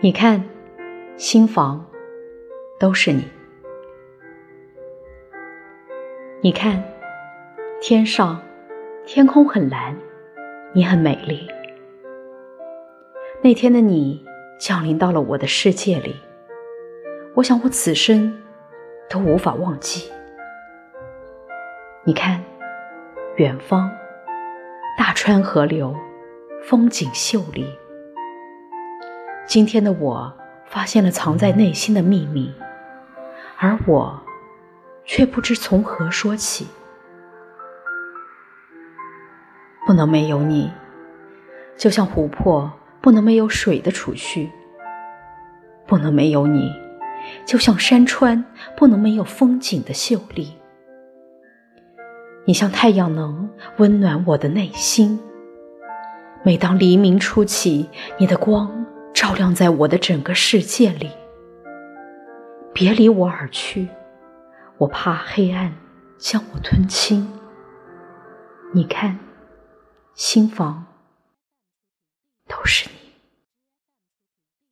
[0.00, 0.40] 你看，
[1.16, 1.84] 心房
[2.78, 3.24] 都是你。
[6.40, 6.80] 你看，
[7.80, 8.40] 天上
[9.04, 9.96] 天空很蓝，
[10.72, 11.48] 你很美丽。
[13.42, 14.24] 那天的你
[14.60, 16.14] 降临到了我的世界里，
[17.34, 18.40] 我想我此生
[19.10, 20.08] 都无法忘记。
[22.04, 22.40] 你看，
[23.34, 23.90] 远方
[24.96, 25.92] 大川河流，
[26.62, 27.66] 风景秀丽。
[29.48, 30.30] 今天的我
[30.66, 32.52] 发现了藏在内心的秘密，
[33.56, 34.20] 而我
[35.06, 36.66] 却不知从何说起。
[39.86, 40.70] 不能没有你，
[41.78, 42.70] 就像湖泊
[43.00, 44.50] 不能没有水的储蓄；
[45.86, 46.70] 不能没有你，
[47.46, 48.44] 就像山川
[48.76, 50.52] 不能没有风景的秀丽。
[52.44, 55.18] 你像太阳能温暖我的内心，
[56.42, 58.84] 每当黎明初起，你的光。
[59.20, 61.10] 照亮在我的整个世界里，
[62.72, 63.88] 别离我而去，
[64.76, 65.74] 我怕黑暗
[66.16, 67.28] 将我吞清。
[68.72, 69.18] 你看，
[70.14, 70.86] 新房。